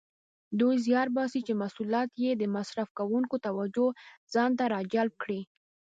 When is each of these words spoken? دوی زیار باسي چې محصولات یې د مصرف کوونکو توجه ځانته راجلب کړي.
دوی 0.59 0.75
زیار 0.85 1.07
باسي 1.15 1.39
چې 1.47 1.53
محصولات 1.61 2.09
یې 2.23 2.31
د 2.35 2.43
مصرف 2.55 2.89
کوونکو 2.99 3.35
توجه 3.47 3.87
ځانته 4.33 4.63
راجلب 4.75 5.13
کړي. 5.21 5.41